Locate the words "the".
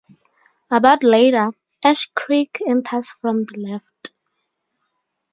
3.45-3.59